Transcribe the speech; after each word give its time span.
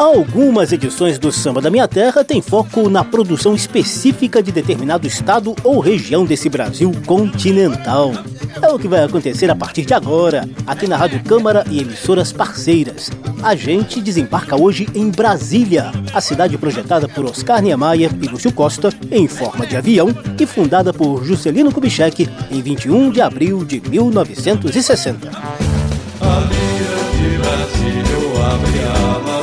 Algumas 0.00 0.72
edições 0.72 1.18
do 1.18 1.30
Samba 1.30 1.60
da 1.60 1.68
Minha 1.68 1.86
Terra 1.86 2.24
têm 2.24 2.40
foco 2.40 2.88
na 2.88 3.04
produção 3.04 3.54
específica 3.54 4.42
de 4.42 4.50
determinado 4.50 5.06
estado 5.06 5.54
ou 5.62 5.78
região 5.78 6.24
desse 6.24 6.48
Brasil 6.48 6.90
continental. 7.04 8.10
É 8.62 8.68
o 8.68 8.78
que 8.78 8.88
vai 8.88 9.04
acontecer 9.04 9.50
a 9.50 9.54
partir 9.54 9.84
de 9.84 9.92
agora, 9.92 10.48
aqui 10.66 10.86
na 10.86 10.96
Rádio 10.96 11.22
Câmara 11.22 11.66
e 11.70 11.80
emissoras 11.80 12.32
parceiras. 12.32 13.10
A 13.42 13.54
gente 13.54 14.00
desembarca 14.00 14.56
hoje 14.56 14.88
em 14.94 15.10
Brasília, 15.10 15.92
a 16.14 16.20
cidade 16.22 16.56
projetada 16.56 17.06
por 17.06 17.26
Oscar 17.26 17.60
Niemeyer 17.60 18.10
e 18.22 18.26
Lúcio 18.26 18.54
Costa 18.54 18.88
em 19.10 19.28
forma 19.28 19.66
de 19.66 19.76
avião 19.76 20.08
e 20.40 20.46
fundada 20.46 20.94
por 20.94 21.22
Juscelino 21.26 21.70
Kubitschek 21.70 22.26
em 22.50 22.62
21 22.62 23.10
de 23.10 23.20
abril 23.20 23.66
de 23.66 23.82
1960. 23.86 25.28
A 25.28 26.40
lira 26.48 27.00
de 27.18 27.36
Brasília, 27.36 28.00
abre 28.46 28.78
a 28.78 29.39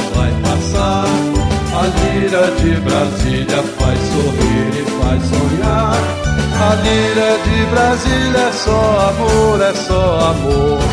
lira 2.28 2.52
de 2.52 2.80
Brasília 2.82 3.64
faz 3.78 4.00
sorrir 4.00 4.70
e 4.76 4.86
faz 5.00 5.24
sonhar. 5.24 5.98
A 6.60 6.76
lira 6.76 7.38
de 7.46 7.66
Brasília 7.72 8.40
é 8.40 8.52
só 8.52 9.10
amor, 9.10 9.62
é 9.62 9.74
só 9.74 10.20
amor. 10.32 10.87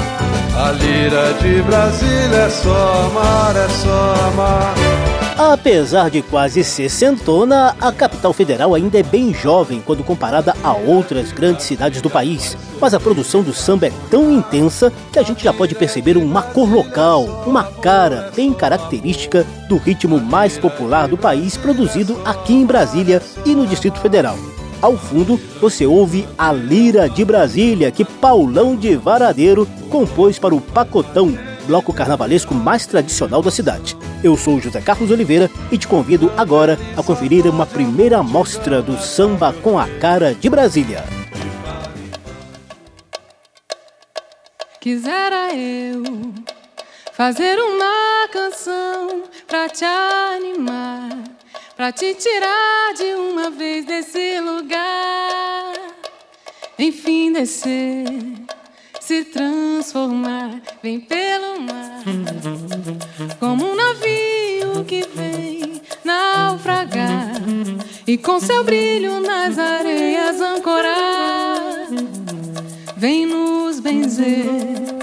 A 0.56 0.70
lira 0.70 1.34
de 1.42 1.62
Brasília 1.62 2.36
é 2.46 2.48
só 2.48 3.06
amar, 3.06 3.56
é 3.56 3.68
só 3.68 4.14
amar. 4.28 4.74
Apesar 5.36 6.10
de 6.10 6.22
quase 6.22 6.62
sessentona, 6.62 7.74
a 7.80 7.90
capital 7.90 8.32
federal 8.32 8.72
ainda 8.72 8.96
é 8.96 9.02
bem 9.02 9.34
jovem 9.34 9.82
quando 9.84 10.04
comparada 10.04 10.54
a 10.62 10.72
outras 10.72 11.32
grandes 11.32 11.66
cidades 11.66 12.00
do 12.00 12.08
país. 12.08 12.56
Mas 12.80 12.94
a 12.94 13.00
produção 13.00 13.42
do 13.42 13.52
samba 13.52 13.88
é 13.88 13.92
tão 14.08 14.30
intensa 14.30 14.92
que 15.12 15.18
a 15.18 15.24
gente 15.24 15.42
já 15.42 15.52
pode 15.52 15.74
perceber 15.74 16.16
uma 16.16 16.42
cor 16.42 16.72
local, 16.72 17.24
uma 17.46 17.64
cara 17.64 18.30
bem 18.36 18.52
característica 18.52 19.44
do 19.68 19.76
ritmo 19.76 20.20
mais 20.20 20.56
popular 20.56 21.08
do 21.08 21.18
país 21.18 21.56
produzido 21.56 22.16
aqui 22.24 22.52
em 22.52 22.64
Brasília 22.64 23.20
e 23.44 23.56
no 23.56 23.66
Distrito 23.66 23.98
Federal. 23.98 24.38
Ao 24.84 24.98
fundo, 24.98 25.40
você 25.62 25.86
ouve 25.86 26.28
a 26.36 26.52
Lira 26.52 27.08
de 27.08 27.24
Brasília, 27.24 27.90
que 27.90 28.04
Paulão 28.04 28.76
de 28.76 28.94
Varadeiro 28.96 29.66
compôs 29.88 30.38
para 30.38 30.54
o 30.54 30.60
Pacotão, 30.60 31.38
bloco 31.66 31.90
carnavalesco 31.90 32.54
mais 32.54 32.84
tradicional 32.84 33.40
da 33.40 33.50
cidade. 33.50 33.96
Eu 34.22 34.36
sou 34.36 34.60
José 34.60 34.82
Carlos 34.82 35.10
Oliveira 35.10 35.50
e 35.72 35.78
te 35.78 35.88
convido 35.88 36.30
agora 36.36 36.78
a 36.94 37.02
conferir 37.02 37.46
uma 37.46 37.64
primeira 37.64 38.18
amostra 38.18 38.82
do 38.82 38.98
samba 38.98 39.54
com 39.54 39.78
a 39.78 39.88
cara 39.88 40.34
de 40.34 40.50
Brasília. 40.50 41.02
Quisera 44.82 45.54
eu 45.54 46.02
fazer 47.14 47.58
uma 47.58 48.28
canção 48.30 49.22
pra 49.48 49.66
te 49.66 49.86
animar, 49.86 51.13
pra 51.84 51.92
te 51.92 52.14
tirar 52.14 52.94
de 52.96 53.12
uma 53.14 53.50
vez 53.50 53.84
desse 53.84 54.40
lugar, 54.40 55.74
enfim 56.78 57.30
descer 57.30 58.06
se 58.98 59.22
transformar, 59.24 60.62
vem 60.82 60.98
pelo 60.98 61.60
mar, 61.60 62.02
como 63.38 63.70
um 63.70 63.74
navio 63.74 64.82
que 64.86 65.06
vem 65.14 65.82
naufragar 66.02 67.34
e 68.06 68.16
com 68.16 68.40
seu 68.40 68.64
brilho 68.64 69.20
nas 69.20 69.58
areias 69.58 70.40
ancorar, 70.40 71.86
vem 72.96 73.26
nos 73.26 73.78
benzer 73.78 74.93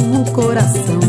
roubou 0.00 0.22
o 0.22 0.30
coração. 0.32 1.00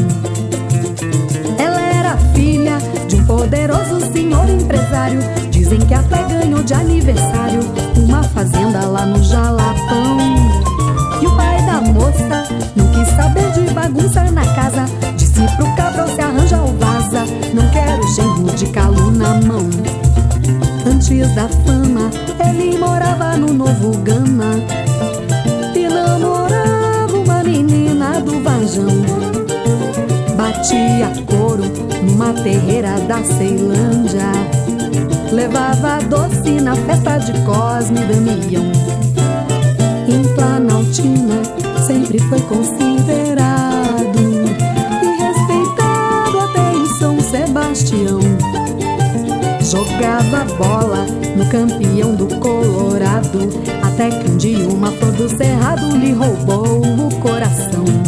Ela 1.57 1.81
era 1.81 2.17
filha 2.33 2.77
de 3.07 3.15
um 3.15 3.25
poderoso 3.25 4.01
senhor 4.11 4.49
empresário. 4.49 5.19
Dizem 5.49 5.79
que 5.79 5.93
até 5.93 6.23
ganhou 6.23 6.61
de 6.63 6.73
aniversário 6.73 7.61
uma 7.97 8.23
fazenda 8.23 8.85
lá 8.85 9.05
no 9.05 9.23
Jalapão. 9.23 10.17
E 11.21 11.27
o 11.27 11.35
pai 11.35 11.65
da 11.65 11.81
moça 11.81 12.43
não 12.75 12.87
quis 12.87 13.07
saber 13.15 13.51
de 13.51 13.73
bagunça 13.73 14.23
na 14.31 14.45
casa. 14.53 14.85
Disse 15.15 15.41
pro 15.55 15.75
cabral 15.75 16.07
se 16.07 16.21
arranja 16.21 16.57
ou 16.57 16.75
vaza. 16.77 17.25
Não 17.53 17.67
quero 17.69 18.07
genro 18.15 18.55
de 18.55 18.67
calo 18.67 19.11
na 19.11 19.35
mão. 19.35 19.69
Antes 20.85 21.33
da 21.35 21.47
fama, 21.47 22.09
ele 22.49 22.77
morava 22.77 23.37
no 23.37 23.53
Novo 23.53 23.97
Gama 23.99 24.55
Batia 30.61 31.11
couro 31.25 31.63
numa 32.03 32.33
terreira 32.33 32.99
da 33.07 33.23
Ceilândia. 33.23 34.31
Levava 35.31 35.97
doce 36.05 36.61
na 36.61 36.75
festa 36.75 37.17
de 37.17 37.33
Cosme 37.41 37.99
e 37.99 38.05
Damião. 38.05 38.71
Em 40.07 40.35
Planaltina 40.35 41.41
sempre 41.87 42.19
foi 42.19 42.39
considerado 42.41 44.19
e 45.01 45.23
respeitado 45.23 46.39
até 46.41 46.73
em 46.73 46.85
São 46.99 47.19
Sebastião. 47.19 48.19
Jogava 49.61 50.45
bola 50.59 51.07
no 51.35 51.49
campeão 51.49 52.13
do 52.13 52.27
Colorado, 52.37 53.49
até 53.81 54.11
que 54.11 54.29
um 54.29 54.37
dia 54.37 54.67
uma 54.67 54.91
flor 54.91 55.11
do 55.13 55.27
cerrado 55.27 55.97
lhe 55.97 56.11
roubou 56.11 56.81
o 56.81 57.15
coração. 57.19 58.00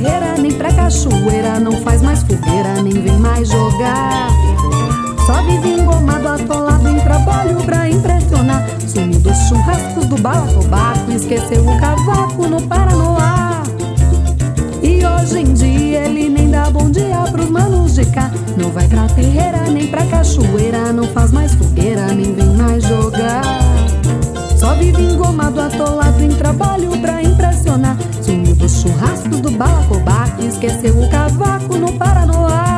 Terreira 0.00 0.34
nem 0.38 0.52
pra 0.52 0.72
cachoeira, 0.72 1.60
não 1.60 1.72
faz 1.82 2.00
mais 2.00 2.20
fogueira, 2.20 2.82
nem 2.82 2.92
vem 2.92 3.18
mais 3.18 3.48
jogar. 3.48 4.28
Só 5.26 5.42
vive 5.42 5.80
engomado, 5.80 6.26
atolado 6.28 6.88
em 6.88 6.98
trabalho 7.00 7.56
pra 7.64 7.88
impressionar. 7.88 8.66
Sumiu 8.86 9.20
dos 9.20 9.36
churrascos 9.48 10.06
do 10.06 10.16
balacobaco, 10.16 11.12
esqueceu 11.12 11.62
o 11.62 11.78
cavaco 11.78 12.46
no 12.46 12.62
Paranoá. 12.62 13.62
E 14.82 15.04
hoje 15.04 15.40
em 15.40 15.52
dia 15.52 16.04
ele 16.06 16.30
nem 16.30 16.50
dá 16.50 16.70
bom 16.70 16.90
dia 16.90 17.18
pros 17.30 17.50
manos 17.50 17.94
de 17.94 18.06
cá. 18.06 18.30
Não 18.56 18.70
vai 18.70 18.88
pra 18.88 19.06
terreira 19.08 19.70
nem 19.70 19.86
pra 19.86 20.06
cachoeira, 20.06 20.92
não 20.94 21.04
faz 21.08 21.30
mais 21.30 21.54
fogueira, 21.54 22.06
nem 22.06 22.32
vem 22.32 22.56
mais 22.56 22.82
jogar. 22.84 23.42
Só 24.56 24.74
vive 24.74 25.02
engomado, 25.02 25.60
atolado 25.60 26.22
em 26.22 26.30
trabalho 26.30 26.90
pra 27.00 27.22
impressionar. 27.22 27.96
Churrascos 28.70 29.40
do 29.40 29.50
balacobaco, 29.50 30.42
esqueceu 30.42 30.98
o 30.98 31.10
cavaco 31.10 31.76
no 31.76 31.92
Paranoá. 31.98 32.69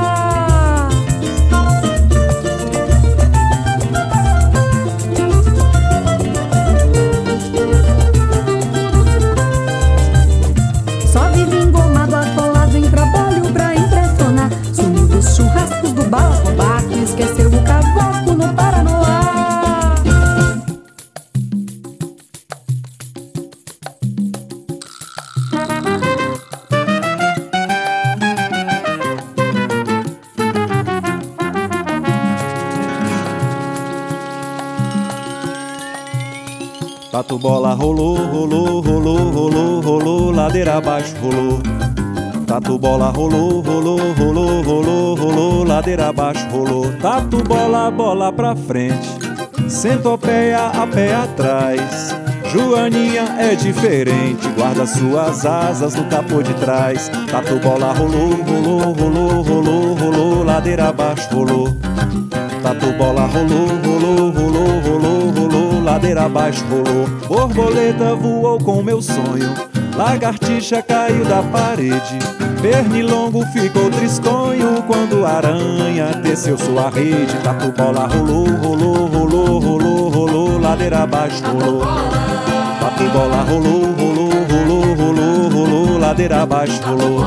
Abaixo 46.32 46.48
rolou. 46.50 46.92
Tatu 47.00 47.42
bola, 47.44 47.90
bola 47.90 48.32
pra 48.32 48.56
frente, 48.56 49.08
centopeia 49.68 50.66
a 50.66 50.86
pé 50.86 51.14
atrás. 51.14 52.16
Joaninha 52.50 53.36
é 53.38 53.54
diferente, 53.54 54.46
guarda 54.56 54.86
suas 54.86 55.46
asas 55.46 55.94
no 55.94 56.04
capô 56.04 56.42
de 56.42 56.52
trás. 56.54 57.10
Tatu 57.30 57.58
bola 57.60 57.92
rolou, 57.92 58.30
rolou, 58.30 58.92
rolou, 58.92 59.42
rolou, 59.42 59.94
rolou, 59.94 60.44
ladeira 60.44 60.88
abaixo 60.88 61.28
rolou. 61.34 61.76
Tatu 62.62 62.92
bola 62.92 63.26
rolou, 63.26 63.68
rolou, 63.84 64.30
rolou, 64.30 64.80
rolou, 64.80 65.30
rolou, 65.30 65.82
ladeira 65.82 66.24
abaixo 66.24 66.64
rolou. 66.66 67.08
Borboleta 67.28 68.14
voou 68.14 68.58
com 68.58 68.82
meu 68.82 69.00
sonho, 69.00 69.54
lagartixa 69.96 70.82
caiu 70.82 71.24
da 71.24 71.42
parede. 71.42 72.41
Pernilongo 72.62 73.44
ficou 73.46 73.90
tristonho 73.90 74.84
quando 74.86 75.26
a 75.26 75.32
aranha 75.32 76.12
desceu 76.22 76.56
sua 76.56 76.90
rede. 76.90 77.34
Tatu 77.42 77.72
bola 77.72 78.06
rolou, 78.06 78.46
rolou, 78.46 79.06
rolou, 79.08 79.58
rolou, 79.58 80.08
rolou, 80.08 80.60
ladeira 80.60 81.02
abaixo 81.02 81.42
rolou. 81.44 81.80
Tatu 81.80 83.04
bola 83.12 83.42
rolou, 83.42 83.92
rolou, 83.94 84.30
rolou, 84.48 84.94
rolou, 84.94 85.48
rolou, 85.48 85.98
ladeira 85.98 86.42
abaixo 86.42 86.80
rolou. 86.84 87.20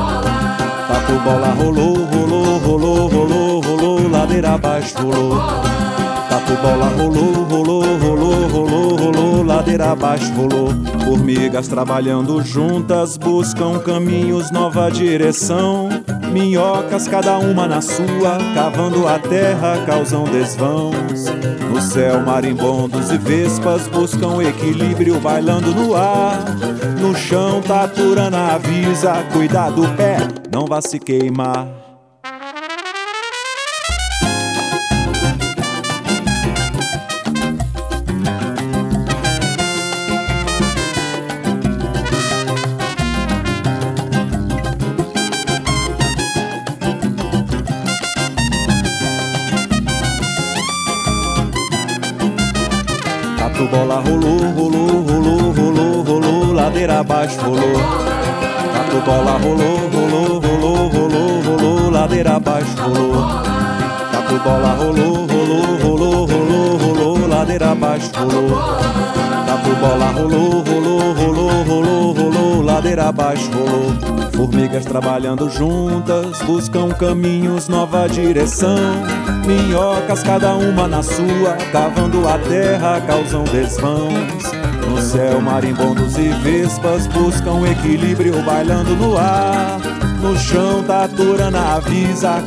Tatu 0.88 1.12
bola 1.22 1.48
rolou, 1.48 1.96
rolou, 2.06 2.58
rolou, 2.58 3.08
rolou, 3.08 3.60
rolou, 3.60 4.08
ladeira 4.08 4.54
abaixo 4.54 4.96
rolou. 5.02 5.34
Tatu 6.36 6.54
bola 6.56 6.88
rolou, 6.88 7.44
rolou, 7.44 7.98
rolou, 7.98 8.48
rolou, 8.48 8.96
rolou, 8.96 9.42
ladeira 9.42 9.92
abaixo 9.92 10.30
rolou. 10.34 10.68
Formigas 11.02 11.66
trabalhando 11.66 12.42
juntas 12.42 13.16
buscam 13.16 13.78
caminhos, 13.78 14.50
nova 14.50 14.90
direção. 14.90 15.88
Minhocas, 16.30 17.08
cada 17.08 17.38
uma 17.38 17.66
na 17.66 17.80
sua, 17.80 18.36
cavando 18.54 19.08
a 19.08 19.18
terra, 19.18 19.82
causam 19.86 20.24
desvãos. 20.24 21.24
No 21.70 21.80
céu, 21.80 22.20
marimbondos 22.20 23.10
e 23.10 23.16
vespas 23.16 23.88
buscam 23.88 24.42
equilíbrio, 24.42 25.18
bailando 25.18 25.74
no 25.74 25.96
ar. 25.96 26.36
No 27.00 27.16
chão, 27.16 27.62
taturana 27.62 28.52
avisa, 28.52 29.24
cuidar 29.32 29.70
do 29.70 29.88
pé, 29.96 30.18
não 30.52 30.66
vá 30.66 30.82
se 30.82 30.98
queimar. 30.98 31.85
Bola 53.96 54.00
rolou, 54.00 54.38
rolou, 54.52 55.02
rolou, 55.02 55.52
rolou, 55.52 56.02
rolou, 56.02 56.52
ladeira 56.52 57.00
abaixo 57.00 57.40
rolou. 57.40 57.76
Tatu 58.72 59.00
bola 59.06 59.38
rolou, 59.38 59.78
rolou, 59.88 60.40
rolou, 60.40 60.88
rolou, 60.88 61.40
rolou, 61.42 61.90
ladeira 61.90 62.36
abaixo 62.36 62.76
rolou. 62.78 63.42
Tatu 64.12 64.38
bola 64.44 64.74
rolou, 64.74 65.26
rolou, 65.26 65.76
rolou, 65.82 66.26
rolou, 66.26 66.76
rolou, 66.76 67.28
ladeira 67.28 67.70
abaixo 67.70 68.10
rolou. 68.16 68.58
Tatu 69.46 69.76
bola 69.80 70.06
rolou, 70.10 70.62
rolou, 70.62 71.14
rolou, 71.14 71.64
rolou, 71.64 72.12
rolou, 72.12 72.62
ladeira 72.62 73.08
abaixo 73.08 73.50
rolou. 73.52 74.30
Formigas 74.32 74.84
trabalhando 74.84 75.48
juntas, 75.48 76.42
buscam 76.42 76.88
caminhos, 76.90 77.68
nova 77.68 78.06
direção. 78.08 78.76
Minhocas, 79.46 80.24
cada 80.24 80.56
uma 80.56 80.88
na 80.88 81.04
sua, 81.04 81.56
cavando 81.70 82.26
a 82.28 82.36
terra, 82.36 83.00
causam 83.06 83.44
desvãos. 83.44 84.42
No 84.90 85.00
céu, 85.00 85.40
marimbondos 85.40 86.18
e 86.18 86.28
vespas 86.42 87.06
buscam 87.06 87.64
equilíbrio, 87.64 88.42
bailando 88.42 88.96
no 88.96 89.16
ar. 89.16 89.78
no 90.20 90.36
chão, 90.36 90.82
taturana 90.82 91.76
avisa. 91.76 92.42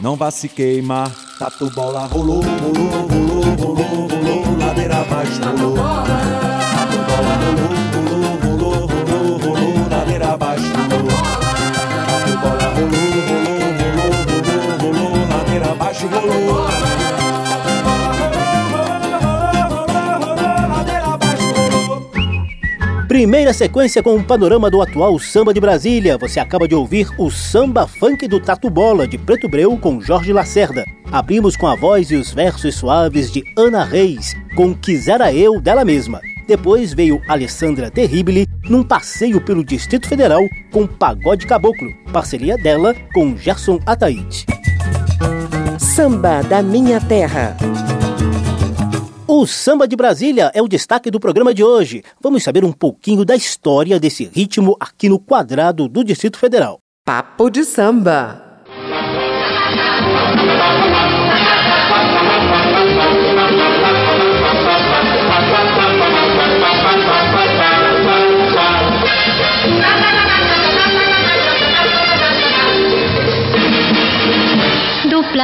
Não 0.00 0.16
vá 0.16 0.32
se 0.32 0.48
queimar. 0.48 1.12
Tatu 1.38 1.70
bola 1.70 2.06
rolou, 2.06 2.42
rolou, 2.42 3.06
rolou, 3.06 3.44
rolou, 3.56 4.08
rolou, 4.08 4.58
ladeira 4.58 4.96
abaixo 4.96 5.40
rolou. 5.44 5.76
Tatu 5.76 6.98
bola 7.06 7.34
rolou, 7.44 7.70
rolou, 7.94 8.36
rolou, 8.42 8.86
rolou, 8.88 9.38
rolou, 9.38 9.88
ladeira 9.88 10.32
abaixo 10.32 10.62
rolou. 10.74 10.87
Primeira 23.18 23.52
sequência 23.52 24.00
com 24.00 24.14
um 24.14 24.22
panorama 24.22 24.70
do 24.70 24.80
atual 24.80 25.18
samba 25.18 25.52
de 25.52 25.58
Brasília. 25.58 26.16
Você 26.18 26.38
acaba 26.38 26.68
de 26.68 26.74
ouvir 26.76 27.08
o 27.18 27.28
Samba 27.32 27.84
Funk 27.84 28.28
do 28.28 28.38
Tatu 28.38 28.70
Bola, 28.70 29.08
de 29.08 29.18
Preto 29.18 29.48
Breu, 29.48 29.76
com 29.76 30.00
Jorge 30.00 30.32
Lacerda. 30.32 30.84
Abrimos 31.10 31.56
com 31.56 31.66
a 31.66 31.74
voz 31.74 32.12
e 32.12 32.14
os 32.14 32.32
versos 32.32 32.76
suaves 32.76 33.32
de 33.32 33.42
Ana 33.56 33.82
Reis, 33.82 34.36
com 34.54 34.72
Quisera 34.72 35.32
Eu 35.32 35.60
dela 35.60 35.84
mesma. 35.84 36.20
Depois 36.46 36.94
veio 36.94 37.20
Alessandra 37.26 37.90
Terribile 37.90 38.46
num 38.70 38.84
passeio 38.84 39.40
pelo 39.40 39.64
Distrito 39.64 40.06
Federal 40.08 40.42
com 40.70 40.86
Pagode 40.86 41.44
Caboclo, 41.44 41.92
parceria 42.12 42.56
dela 42.56 42.94
com 43.12 43.36
Gerson 43.36 43.80
Ataíde. 43.84 44.46
Samba 45.76 46.40
da 46.44 46.62
Minha 46.62 47.00
Terra. 47.00 47.56
O 49.38 49.46
samba 49.46 49.86
de 49.86 49.94
Brasília 49.94 50.50
é 50.52 50.60
o 50.60 50.66
destaque 50.66 51.12
do 51.12 51.20
programa 51.20 51.54
de 51.54 51.62
hoje. 51.62 52.02
Vamos 52.20 52.42
saber 52.42 52.64
um 52.64 52.72
pouquinho 52.72 53.24
da 53.24 53.36
história 53.36 54.00
desse 54.00 54.24
ritmo 54.24 54.76
aqui 54.80 55.08
no 55.08 55.16
quadrado 55.16 55.88
do 55.88 56.02
Distrito 56.02 56.36
Federal. 56.36 56.80
Papo 57.06 57.48
de 57.48 57.64
samba. 57.64 58.42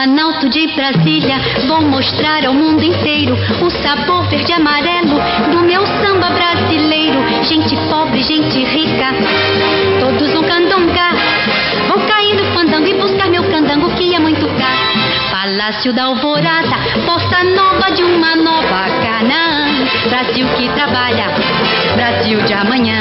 Planalto 0.05 0.51
de 0.51 0.67
Brasília, 0.75 1.37
vou 1.67 1.81
mostrar 1.81 2.45
ao 2.45 2.53
mundo 2.53 2.85
inteiro 2.85 3.35
o 3.63 3.71
sabor 3.71 4.29
verde 4.29 4.53
e 4.53 4.55
amarelo 4.55 5.19
do 5.51 5.63
meu 5.63 5.81
samba 5.87 6.29
brasileiro. 6.29 7.19
Gente 7.43 7.75
pobre, 7.89 8.23
gente 8.23 8.63
rica, 8.65 9.15
todos 10.01 10.35
no 10.35 10.43
candonga. 10.43 11.09
Vou 11.89 12.07
cair 12.07 12.35
no 12.35 12.45
fandango 12.53 12.87
e 12.87 12.93
buscar 12.93 13.31
meu 13.31 13.45
candango 13.45 13.89
que 13.95 14.15
é 14.15 14.19
muito 14.19 14.47
caro. 14.47 15.31
Palácio 15.31 15.91
da 15.95 16.05
Alvorada, 16.05 16.77
bossa 17.07 17.43
nova 17.43 17.91
de 17.93 18.03
uma 18.03 18.37
nova 18.37 18.85
Canaã. 19.03 19.87
Brasil 20.11 20.47
que 20.49 20.69
trabalha, 20.75 21.31
Brasil 21.97 22.43
de 22.43 22.53
amanhã. 22.53 23.01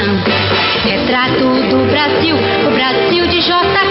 Retrato 0.82 1.44
do 1.68 1.86
Brasil, 1.90 2.34
o 2.34 2.70
Brasil 2.70 3.26
de 3.26 3.40
JK. 3.40 3.83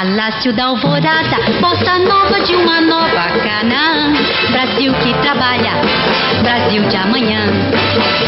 Palácio 0.00 0.50
da 0.54 0.64
Alvorada, 0.64 1.36
bossa 1.60 1.98
nova 1.98 2.40
de 2.40 2.56
uma 2.56 2.80
nova 2.80 3.38
Canaã. 3.44 4.14
Brasil 4.50 4.94
que 4.94 5.12
trabalha, 5.20 5.72
Brasil 6.42 6.88
de 6.88 6.96
amanhã. 6.96 7.44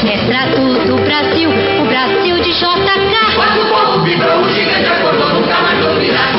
Retrato 0.02 0.60
do 0.86 1.02
Brasil, 1.02 1.48
o 1.48 1.86
Brasil 1.86 2.36
de 2.42 2.52
JK. 2.52 3.34
Quando 3.34 3.62
o 3.62 3.68
povo 3.70 4.04
vibrou, 4.04 4.42
o 4.42 4.50
gigante 4.50 4.84
acordou, 4.84 5.40
nunca 5.40 5.62
mais 5.62 5.80
dormirá. 5.80 6.32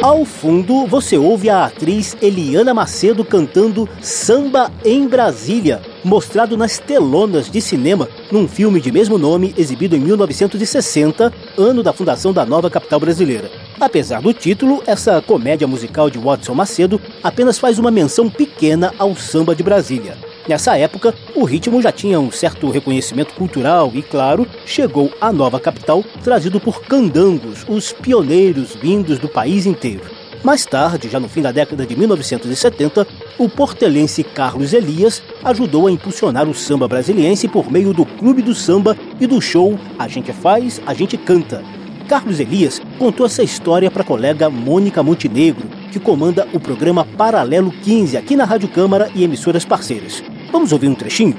Ao 0.00 0.24
fundo, 0.24 0.86
você 0.86 1.18
ouve 1.18 1.50
a 1.50 1.64
atriz 1.64 2.16
Eliana 2.22 2.72
Macedo 2.72 3.24
cantando 3.24 3.88
Samba 4.00 4.70
em 4.84 5.08
Brasília, 5.08 5.82
mostrado 6.04 6.56
nas 6.56 6.78
telonas 6.78 7.50
de 7.50 7.60
cinema 7.60 8.08
num 8.30 8.46
filme 8.46 8.80
de 8.80 8.92
mesmo 8.92 9.18
nome 9.18 9.52
exibido 9.58 9.96
em 9.96 10.00
1960, 10.00 11.32
ano 11.58 11.82
da 11.82 11.92
fundação 11.92 12.32
da 12.32 12.46
nova 12.46 12.70
capital 12.70 13.00
brasileira. 13.00 13.61
Apesar 13.82 14.22
do 14.22 14.32
título, 14.32 14.80
essa 14.86 15.20
comédia 15.20 15.66
musical 15.66 16.08
de 16.08 16.16
Watson 16.16 16.54
Macedo 16.54 17.00
apenas 17.20 17.58
faz 17.58 17.80
uma 17.80 17.90
menção 17.90 18.30
pequena 18.30 18.94
ao 18.96 19.16
samba 19.16 19.56
de 19.56 19.62
Brasília. 19.64 20.16
Nessa 20.46 20.78
época, 20.78 21.12
o 21.34 21.42
ritmo 21.42 21.82
já 21.82 21.90
tinha 21.90 22.20
um 22.20 22.30
certo 22.30 22.70
reconhecimento 22.70 23.34
cultural 23.34 23.90
e, 23.92 24.00
claro, 24.00 24.46
chegou 24.64 25.10
à 25.20 25.32
nova 25.32 25.58
capital 25.58 26.04
trazido 26.22 26.60
por 26.60 26.80
candangos, 26.82 27.66
os 27.68 27.92
pioneiros 27.92 28.76
vindos 28.76 29.18
do 29.18 29.28
país 29.28 29.66
inteiro. 29.66 30.04
Mais 30.44 30.64
tarde, 30.64 31.08
já 31.08 31.18
no 31.18 31.28
fim 31.28 31.42
da 31.42 31.50
década 31.50 31.84
de 31.84 31.96
1970, 31.96 33.04
o 33.36 33.48
portelense 33.48 34.22
Carlos 34.22 34.72
Elias 34.72 35.20
ajudou 35.42 35.88
a 35.88 35.90
impulsionar 35.90 36.48
o 36.48 36.54
samba 36.54 36.86
brasiliense 36.86 37.48
por 37.48 37.68
meio 37.68 37.92
do 37.92 38.06
Clube 38.06 38.42
do 38.42 38.54
Samba 38.54 38.96
e 39.20 39.26
do 39.26 39.40
show 39.40 39.76
A 39.98 40.06
Gente 40.06 40.32
Faz, 40.32 40.80
A 40.86 40.94
Gente 40.94 41.16
Canta. 41.16 41.81
Carlos 42.12 42.40
Elias 42.40 42.78
contou 42.98 43.24
essa 43.24 43.42
história 43.42 43.90
para 43.90 44.02
a 44.02 44.04
colega 44.04 44.50
Mônica 44.50 45.02
Montenegro, 45.02 45.66
que 45.90 45.98
comanda 45.98 46.46
o 46.52 46.60
programa 46.60 47.06
Paralelo 47.06 47.72
15 47.72 48.18
aqui 48.18 48.36
na 48.36 48.44
Rádio 48.44 48.68
Câmara 48.68 49.10
e 49.14 49.24
emissoras 49.24 49.64
parceiras. 49.64 50.22
Vamos 50.52 50.72
ouvir 50.72 50.88
um 50.88 50.94
trechinho? 50.94 51.34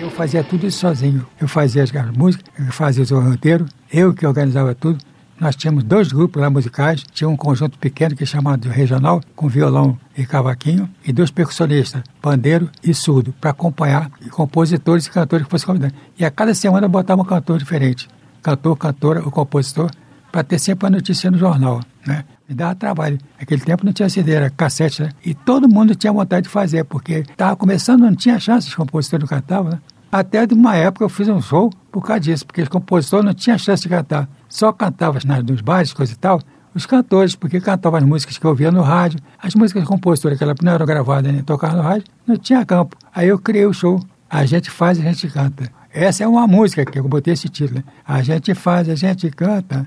Eu 0.00 0.10
fazia 0.10 0.42
tudo 0.42 0.66
isso 0.66 0.80
sozinho. 0.80 1.24
Eu 1.40 1.46
fazia 1.46 1.84
as 1.84 1.92
músicas, 2.16 2.44
eu 2.58 2.72
fazia 2.72 3.16
o 3.16 3.20
roteiro, 3.20 3.66
eu 3.92 4.12
que 4.12 4.26
organizava 4.26 4.74
tudo. 4.74 4.98
Nós 5.38 5.54
tínhamos 5.54 5.84
dois 5.84 6.10
grupos 6.10 6.42
lá 6.42 6.50
musicais, 6.50 7.04
tinha 7.12 7.28
um 7.28 7.36
conjunto 7.36 7.78
pequeno 7.78 8.16
que 8.16 8.24
é 8.24 8.26
chamado 8.26 8.62
de 8.62 8.68
regional, 8.68 9.20
com 9.36 9.46
violão 9.46 9.96
e 10.16 10.26
cavaquinho, 10.26 10.90
e 11.06 11.12
dois 11.12 11.30
percussionistas, 11.30 12.02
pandeiro 12.20 12.68
e 12.82 12.92
surdo, 12.92 13.32
para 13.40 13.50
acompanhar 13.50 14.10
compositores 14.32 15.06
e 15.06 15.10
cantores 15.12 15.46
que 15.46 15.50
fossem 15.52 15.66
convidados. 15.68 15.96
E 16.18 16.24
a 16.24 16.30
cada 16.32 16.52
semana 16.54 16.88
botava 16.88 17.22
um 17.22 17.24
cantor 17.24 17.56
diferente, 17.56 18.08
cantor, 18.42 18.76
cantora, 18.76 19.20
o 19.20 19.30
compositor, 19.30 19.88
para 20.30 20.42
ter 20.42 20.58
sempre 20.58 20.86
a 20.86 20.90
notícia 20.90 21.30
no 21.30 21.38
jornal, 21.38 21.80
né? 22.06 22.24
Me 22.48 22.54
dava 22.54 22.74
trabalho. 22.74 23.18
Naquele 23.38 23.60
tempo 23.60 23.84
não 23.84 23.92
tinha 23.92 24.08
CD, 24.08 24.32
era 24.32 24.50
cassete, 24.50 25.02
né? 25.02 25.10
E 25.24 25.34
todo 25.34 25.68
mundo 25.68 25.94
tinha 25.94 26.12
vontade 26.12 26.44
de 26.44 26.48
fazer, 26.48 26.84
porque 26.84 27.24
estava 27.30 27.54
começando, 27.56 28.00
não 28.00 28.14
tinha 28.14 28.38
chance, 28.40 28.68
os 28.68 28.74
compositores 28.74 29.22
não 29.22 29.28
cantavam, 29.28 29.72
né? 29.72 29.80
Até 30.10 30.46
de 30.46 30.54
uma 30.54 30.74
época 30.74 31.04
eu 31.04 31.08
fiz 31.08 31.28
um 31.28 31.40
show 31.40 31.70
por 31.92 32.02
causa 32.02 32.20
disso, 32.20 32.46
porque 32.46 32.62
os 32.62 32.68
compositores 32.68 33.24
não 33.24 33.34
tinham 33.34 33.58
chance 33.58 33.82
de 33.82 33.88
cantar. 33.88 34.28
Só 34.48 34.72
cantavam 34.72 35.20
nas, 35.26 35.44
nos 35.44 35.60
bares, 35.60 35.92
coisa 35.92 36.12
e 36.12 36.16
tal, 36.16 36.40
os 36.74 36.86
cantores, 36.86 37.34
porque 37.34 37.60
cantavam 37.60 37.98
as 37.98 38.04
músicas 38.04 38.38
que 38.38 38.44
eu 38.44 38.50
ouvia 38.50 38.70
no 38.70 38.80
rádio, 38.80 39.20
as 39.42 39.54
músicas 39.54 39.84
compositoras 39.84 40.38
que 40.38 40.44
ela 40.44 40.54
não 40.62 40.72
eram 40.72 40.86
gravadas 40.86 41.30
nem 41.30 41.42
tocavam 41.42 41.76
no 41.76 41.82
rádio, 41.82 42.04
não 42.26 42.36
tinha 42.36 42.64
campo. 42.64 42.96
Aí 43.14 43.28
eu 43.28 43.38
criei 43.38 43.66
o 43.66 43.72
show. 43.72 44.00
A 44.30 44.44
gente 44.44 44.70
faz, 44.70 44.98
a 44.98 45.02
gente 45.02 45.26
canta. 45.28 45.70
Essa 45.92 46.24
é 46.24 46.26
uma 46.26 46.46
música 46.46 46.84
que 46.84 46.98
eu 46.98 47.08
botei 47.08 47.34
esse 47.34 47.48
título. 47.48 47.80
Né? 47.80 47.84
A 48.06 48.22
gente 48.22 48.54
faz, 48.54 48.88
a 48.88 48.94
gente 48.94 49.30
canta, 49.30 49.86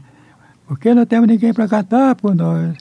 porque 0.71 0.93
não 0.93 1.05
temos 1.05 1.27
ninguém 1.27 1.53
para 1.53 1.67
cantar 1.67 2.15
por 2.15 2.33
nós. 2.33 2.77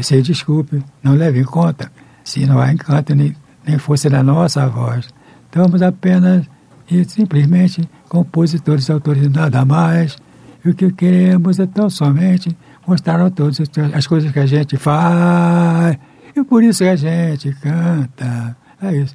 Sei, 0.00 0.22
desculpe, 0.22 0.82
não 1.02 1.12
leve 1.12 1.40
em 1.40 1.44
conta, 1.44 1.92
se 2.24 2.46
não 2.46 2.58
há 2.58 2.72
encanto 2.72 3.14
nem, 3.14 3.36
nem 3.66 3.76
força 3.76 4.08
da 4.08 4.22
nossa 4.22 4.66
voz. 4.66 5.10
Estamos 5.44 5.82
apenas 5.82 6.46
e 6.90 7.04
simplesmente 7.04 7.86
compositores 8.08 8.88
e 8.88 8.92
autores 8.92 9.30
nada 9.30 9.62
mais. 9.66 10.16
E 10.64 10.70
o 10.70 10.74
que 10.74 10.90
queremos 10.90 11.60
é 11.60 11.66
tão 11.66 11.90
somente 11.90 12.56
mostrar 12.86 13.20
a 13.20 13.28
todos 13.28 13.60
as 13.92 14.06
coisas 14.06 14.32
que 14.32 14.38
a 14.38 14.46
gente 14.46 14.78
faz. 14.78 15.98
E 16.34 16.42
por 16.42 16.64
isso 16.64 16.82
que 16.82 16.88
a 16.88 16.96
gente 16.96 17.52
canta. 17.60 18.56
É 18.80 18.96
isso. 18.96 19.14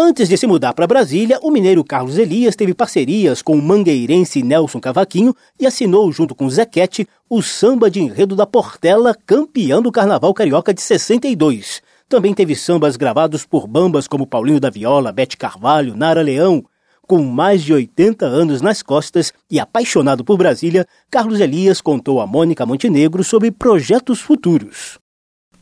Antes 0.00 0.28
de 0.28 0.36
se 0.38 0.46
mudar 0.46 0.74
para 0.74 0.86
Brasília, 0.86 1.40
o 1.42 1.50
mineiro 1.50 1.82
Carlos 1.82 2.18
Elias 2.18 2.54
teve 2.54 2.72
parcerias 2.72 3.42
com 3.42 3.54
o 3.54 3.60
mangueirense 3.60 4.44
Nelson 4.44 4.78
Cavaquinho 4.78 5.34
e 5.58 5.66
assinou, 5.66 6.12
junto 6.12 6.36
com 6.36 6.48
Zequete, 6.48 7.04
o 7.28 7.42
samba 7.42 7.90
de 7.90 8.00
enredo 8.00 8.36
da 8.36 8.46
Portela, 8.46 9.12
campeão 9.26 9.82
do 9.82 9.90
Carnaval 9.90 10.32
Carioca 10.32 10.72
de 10.72 10.80
62. 10.80 11.82
Também 12.08 12.32
teve 12.32 12.54
sambas 12.54 12.96
gravados 12.96 13.44
por 13.44 13.66
bambas 13.66 14.06
como 14.06 14.24
Paulinho 14.24 14.60
da 14.60 14.70
Viola, 14.70 15.10
Bete 15.10 15.36
Carvalho, 15.36 15.96
Nara 15.96 16.22
Leão. 16.22 16.64
Com 17.04 17.24
mais 17.24 17.64
de 17.64 17.72
80 17.72 18.24
anos 18.24 18.62
nas 18.62 18.84
costas 18.84 19.32
e 19.50 19.58
apaixonado 19.58 20.24
por 20.24 20.38
Brasília, 20.38 20.86
Carlos 21.10 21.40
Elias 21.40 21.80
contou 21.80 22.20
a 22.20 22.26
Mônica 22.26 22.64
Montenegro 22.64 23.24
sobre 23.24 23.50
projetos 23.50 24.20
futuros. 24.20 25.00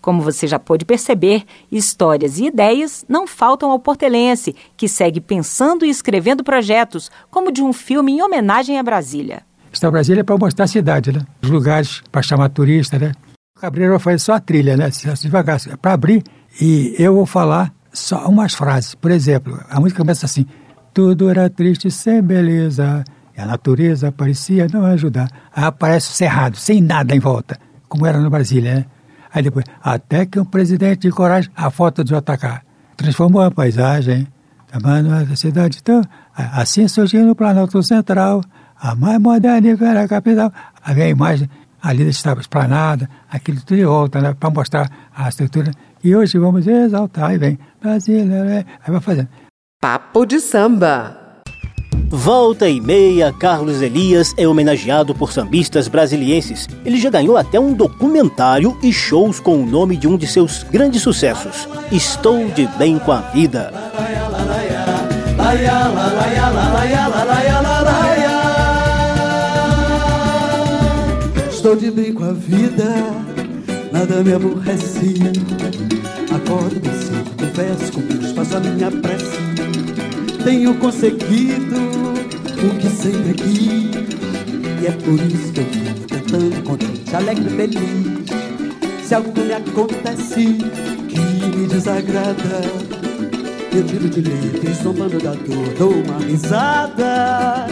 Como 0.07 0.23
você 0.23 0.47
já 0.47 0.57
pôde 0.57 0.85
perceber, 0.85 1.43
histórias 1.71 2.39
e 2.39 2.45
ideias 2.45 3.05
não 3.09 3.27
faltam 3.27 3.73
ao 3.73 3.79
portelense, 3.81 4.55
que 4.77 4.87
segue 4.87 5.21
pensando 5.21 5.85
e 5.85 5.91
escrevendo 5.91 6.45
projetos, 6.45 7.11
como 7.29 7.51
de 7.51 7.61
um 7.61 7.73
filme 7.73 8.13
em 8.13 8.23
homenagem 8.23 8.79
a 8.79 8.85
Brasília. 8.85 9.43
Esta 9.73 9.91
Brasília 9.91 10.21
é 10.21 10.23
para 10.23 10.39
mostrar 10.39 10.67
a 10.67 10.69
cidade, 10.69 11.11
né? 11.11 11.27
Os 11.43 11.51
lugares 11.51 12.05
para 12.13 12.23
chamar 12.23 12.51
turista, 12.51 13.01
né? 13.01 13.15
O 13.57 13.61
Cabreiro 13.61 13.95
vai 13.95 13.99
fazer 13.99 14.21
só 14.21 14.35
a 14.35 14.41
trilha, 14.41 14.77
né? 14.77 14.89
Devagar, 15.21 15.59
para 15.83 15.95
abrir, 15.95 16.23
e 16.61 16.95
eu 16.97 17.13
vou 17.13 17.27
falar 17.27 17.75
só 17.93 18.29
umas 18.29 18.55
frases. 18.55 18.95
Por 18.95 19.11
exemplo, 19.11 19.61
a 19.69 19.81
música 19.81 20.03
começa 20.03 20.25
assim: 20.25 20.47
Tudo 20.95 21.29
era 21.29 21.51
triste 21.51 21.91
sem 21.91 22.23
beleza, 22.23 23.03
E 23.37 23.41
a 23.41 23.45
natureza 23.45 24.13
parecia 24.13 24.69
não 24.73 24.85
ajudar. 24.85 25.29
Aí 25.53 25.65
aparece 25.65 26.11
o 26.11 26.15
cerrado, 26.15 26.57
sem 26.57 26.81
nada 26.81 27.13
em 27.13 27.19
volta, 27.19 27.59
como 27.89 28.07
era 28.07 28.21
no 28.21 28.31
Brasília, 28.31 28.73
né? 28.73 28.85
Aí 29.37 29.43
depois, 29.43 29.67
até 29.83 30.25
que 30.25 30.41
um 30.41 30.47
presidente 30.47 31.01
de 31.03 31.11
coragem, 31.11 31.51
a 31.55 31.71
foto 31.71 32.03
do 32.03 32.09
JK, 32.09 32.63
transformou 32.97 33.43
a 33.43 33.51
paisagem, 33.51 34.27
chamando 34.73 35.13
a 35.13 35.37
cidade. 35.37 35.77
Então, 35.83 36.01
a- 36.35 36.63
assim 36.63 36.89
surgiu 36.89 37.27
no 37.27 37.35
Planalto 37.35 37.83
Central, 37.83 38.41
a 38.81 38.95
mais 38.95 39.21
moderna 39.21 39.69
e 39.69 39.75
velha 39.75 40.09
capital. 40.09 40.51
Vem 40.95 41.05
a 41.05 41.09
imagem 41.11 41.51
ali 41.83 42.05
da 42.05 42.09
estava 42.09 42.41
esplanada, 42.41 43.11
aquilo 43.31 43.61
tudo 43.61 43.77
de 43.77 43.85
volta, 43.85 44.23
né? 44.23 44.33
Para 44.33 44.49
mostrar 44.49 44.91
a 45.15 45.29
estrutura. 45.29 45.71
E 46.03 46.17
hoje 46.17 46.39
vamos 46.39 46.67
exaltar, 46.67 47.29
aí 47.29 47.37
vem 47.37 47.59
Brasília, 47.79 48.43
né? 48.43 48.65
aí 48.87 48.91
vai 48.91 49.01
fazendo. 49.03 49.29
Papo 49.83 50.25
de 50.25 50.41
samba. 50.41 51.26
Volta 52.09 52.69
e 52.69 52.81
meia, 52.81 53.33
Carlos 53.33 53.83
Elias 53.83 54.33
é 54.37 54.47
homenageado 54.47 55.13
por 55.13 55.33
sambistas 55.33 55.89
brasilienses. 55.89 56.69
Ele 56.85 57.01
já 57.01 57.11
ganhou 57.11 57.37
até 57.37 57.59
um 57.59 57.75
documentário 57.75 58.77
e 58.81 58.93
shows 58.93 59.41
com 59.41 59.57
o 59.63 59.67
nome 59.67 59.97
de 59.97 60.07
um 60.07 60.17
de 60.17 60.27
seus 60.27 60.63
grandes 60.63 61.03
sucessos, 61.03 61.69
Estou 61.91 62.49
de 62.51 62.67
Bem 62.79 62.99
com 62.99 63.11
a 63.11 63.21
Vida. 63.21 63.73
Estou 71.51 71.75
de 71.75 71.91
bem 71.91 72.13
com 72.13 72.23
a 72.23 72.33
vida, 72.33 72.85
nada 73.91 74.23
me 74.23 74.33
aborrece. 74.33 75.17
Acordo 76.33 76.81
cedo, 76.85 77.37
converso 77.37 77.93
com 77.93 78.01
Deus, 78.03 78.31
faço 78.31 78.57
a 78.57 78.61
minha 78.61 78.91
prece. 78.91 79.56
Tenho 80.47 80.77
conseguido 80.77 81.75
o 81.75 82.79
que 82.79 82.89
sempre 82.89 83.35
quis. 83.35 83.91
E 84.81 84.87
é 84.87 84.93
por 84.93 85.15
isso 85.15 85.53
que 85.53 85.59
eu 85.59 85.65
vivo 85.65 86.07
cantando 86.09 86.63
contente, 86.63 87.17
alegre, 87.17 87.51
feliz. 87.51 89.05
Se 89.05 89.17
algo 89.17 89.33
me 89.41 89.53
acontece 89.53 90.57
que 91.09 91.19
me 91.57 91.67
desagrada, 91.67 92.63
eu 93.75 93.83
tiro 93.83 94.09
de 94.09 94.21
letra, 94.21 94.73
zombando 94.85 95.19
da 95.19 95.33
dor, 95.33 95.69
dou 95.77 95.93
uma 95.95 96.19
risada. 96.19 97.67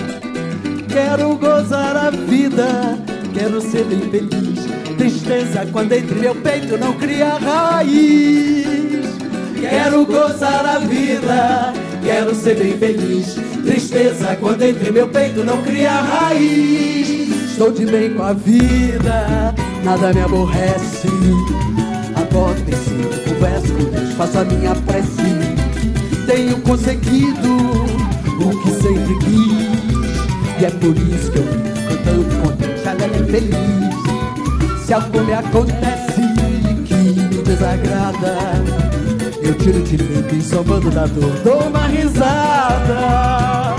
Quero 0.88 1.36
gozar 1.36 1.96
a 1.96 2.10
vida, 2.10 2.98
quero 3.34 3.60
ser 3.60 3.84
bem 3.84 4.00
feliz. 4.10 4.66
Tristeza 4.98 5.64
quando 5.70 5.92
entre 5.92 6.16
meu 6.16 6.34
peito 6.34 6.76
não 6.76 6.92
cria 6.94 7.38
raiz. 7.38 9.06
Quero 9.60 10.04
gozar 10.04 10.66
a 10.66 10.80
vida, 10.80 11.72
quero 12.04 12.34
ser 12.34 12.56
bem 12.56 12.76
feliz. 12.78 13.34
Tristeza 13.64 14.36
quando 14.36 14.62
entre 14.62 14.92
meu 14.92 15.08
peito 15.08 15.42
não 15.42 15.62
cria 15.62 15.90
raiz. 15.90 17.50
Estou 17.50 17.72
de 17.72 17.86
bem 17.86 18.12
com 18.14 18.22
a 18.22 18.32
vida, 18.32 19.54
nada 19.82 20.12
me 20.12 20.20
aborrece. 20.20 21.08
Cedo, 22.84 23.24
converso 23.28 23.72
com 23.72 23.84
Deus, 23.90 24.12
faço 24.14 24.38
a 24.38 24.44
minha 24.44 24.74
prece. 24.74 25.22
Tenho 26.26 26.60
conseguido 26.60 27.56
o 28.40 28.62
que 28.62 28.70
sempre 28.70 29.18
quis. 29.20 30.60
E 30.60 30.64
é 30.64 30.70
por 30.70 30.96
isso 30.96 31.30
que 31.30 31.38
eu 31.38 31.44
vivo 31.44 31.74
cantando 31.88 32.42
contente, 32.42 32.88
alegre 32.88 33.22
e 33.22 33.30
feliz. 33.30 34.84
Se 34.84 34.94
algo 34.94 35.20
me 35.20 35.32
acontece 35.32 36.20
que 36.84 36.94
me 36.94 37.42
desagrada, 37.42 38.83
eu 39.44 39.54
tiro 39.54 39.80
de 39.82 39.96
leite 39.96 40.42
somando 40.42 40.90
da 40.90 41.06
dor, 41.06 41.32
dou 41.44 41.68
uma 41.68 41.86
risada. 41.86 43.76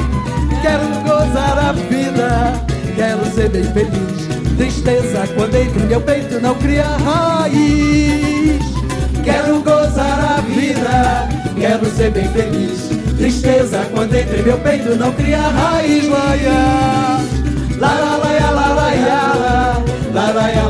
Quero 0.61 0.87
gozar 1.03 1.57
a 1.57 1.71
vida, 1.71 2.53
quero 2.95 3.25
ser 3.33 3.49
bem 3.49 3.63
feliz. 3.63 4.27
Tristeza 4.57 5.27
quando 5.35 5.55
entra 5.55 5.83
em 5.83 5.87
meu 5.87 6.01
peito 6.01 6.39
não 6.39 6.53
cria 6.55 6.85
raiz. 6.85 8.61
Quero 9.23 9.59
gozar 9.61 10.37
a 10.37 10.41
vida, 10.41 11.27
quero 11.59 11.85
ser 11.95 12.11
bem 12.11 12.27
feliz. 12.29 12.89
Tristeza 13.17 13.87
quando 13.93 14.15
entra 14.15 14.37
em 14.37 14.43
meu 14.43 14.57
peito 14.59 14.95
não 14.95 15.11
cria 15.13 15.41
raiz. 15.41 16.07
Laia, 16.07 17.19
la 17.79 17.93
la 17.93 18.17
la 18.17 18.33
ya, 18.33 18.51
la 18.51 18.73
la 18.73 18.91
ya, 18.91 19.33
la 20.13 20.31
la 20.31 20.51
la 20.51 20.65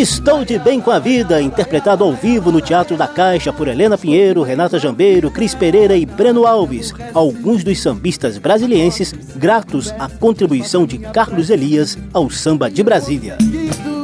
Estou 0.00 0.44
de 0.44 0.60
Bem 0.60 0.80
com 0.80 0.92
a 0.92 1.00
Vida, 1.00 1.42
interpretado 1.42 2.04
ao 2.04 2.14
vivo 2.14 2.52
no 2.52 2.60
Teatro 2.60 2.96
da 2.96 3.08
Caixa 3.08 3.52
por 3.52 3.66
Helena 3.66 3.98
Pinheiro, 3.98 4.44
Renata 4.44 4.78
Jambeiro, 4.78 5.28
Cris 5.28 5.56
Pereira 5.56 5.96
e 5.96 6.06
Breno 6.06 6.46
Alves, 6.46 6.94
alguns 7.12 7.64
dos 7.64 7.80
sambistas 7.80 8.38
brasilienses 8.38 9.12
gratos 9.34 9.90
à 9.98 10.08
contribuição 10.08 10.86
de 10.86 10.98
Carlos 10.98 11.50
Elias 11.50 11.98
ao 12.14 12.30
samba 12.30 12.70
de 12.70 12.80
Brasília. 12.84 13.36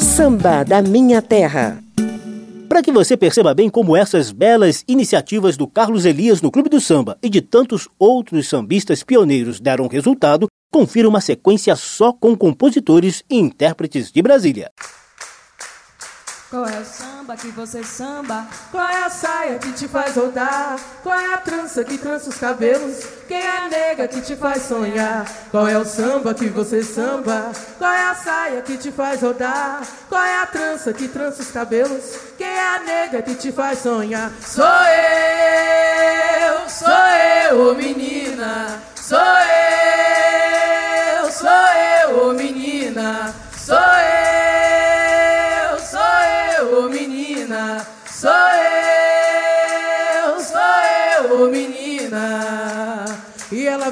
Samba 0.01 0.65
da 0.65 0.83
minha 0.83 1.23
terra. 1.23 1.79
Para 2.69 2.83
que 2.83 2.91
você 2.91 3.17
perceba 3.17 3.55
bem 3.55 3.71
como 3.71 3.97
essas 3.97 4.33
belas 4.33 4.83
iniciativas 4.89 5.57
do 5.57 5.69
Carlos 5.69 6.05
Elias 6.05 6.43
no 6.43 6.51
Clube 6.51 6.69
do 6.69 6.81
Samba 6.81 7.17
e 7.23 7.31
de 7.31 7.41
tantos 7.41 7.89
outros 8.01 8.49
sambistas 8.49 9.05
pioneiros 9.05 9.61
deram 9.61 9.87
resultado, 9.87 10.49
confira 10.73 11.09
uma 11.09 11.21
sequência 11.21 11.77
só 11.77 12.13
com 12.13 12.37
compositores 12.37 13.23
e 13.31 13.39
intérpretes 13.39 14.11
de 14.11 14.21
Brasília. 14.21 14.73
Qual 16.55 16.69
é 16.69 16.79
o 16.79 16.85
samba 16.85 17.37
que 17.37 17.49
você 17.49 17.83
samba? 17.83 18.47
Qual 18.71 18.88
é 18.88 19.03
a 19.03 19.11
saia 19.11 19.59
que 19.59 19.73
te 19.73 19.88
faz 19.88 20.14
rodar? 20.14 20.79
Qual 21.03 21.19
é 21.19 21.35
a 21.35 21.38
trança 21.38 21.83
que 21.83 21.99
trança 21.99 22.31
os 22.31 22.37
cabelos? 22.37 23.05
Quem 23.27 23.40
é 23.40 23.59
a 23.59 23.69
nega 23.69 24.07
que 24.07 24.21
te 24.21 24.37
faz 24.37 24.62
sonhar? 24.62 25.29
Qual 25.51 25.67
é 25.67 25.77
o 25.77 25.85
samba 25.85 26.33
que 26.33 26.47
você 26.47 26.81
samba? 26.81 27.51
Qual 27.77 27.90
é 27.90 28.09
a 28.09 28.14
saia 28.14 28.62
que 28.62 28.77
te 28.77 28.93
faz 28.93 29.21
rodar? 29.21 29.83
Qual 30.09 30.23
é 30.23 30.43
a 30.43 30.47
trança 30.47 30.93
que 30.93 31.09
trança 31.09 31.43
os 31.43 31.51
cabelos? 31.51 32.19
Quem 32.38 32.47
é 32.47 32.77
a 32.77 32.79
nega 32.79 33.21
que 33.21 33.35
te 33.35 33.51
faz 33.51 33.81
sonhar? 33.81 34.31
Sou 34.40 34.64
eu, 34.64 35.11
sou 36.69 36.88
eu, 37.51 37.75
menina. 37.75 38.81
Sou 38.95 39.19
eu, 39.19 39.63